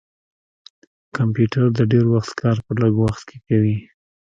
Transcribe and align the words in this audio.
کمپیوټر 1.17 1.65
د 1.73 1.79
ډير 1.91 2.05
وخت 2.13 2.31
کار 2.41 2.57
په 2.65 2.71
لږ 2.81 2.93
وخت 3.03 3.21
کښې 3.27 3.37
کوي 3.47 3.77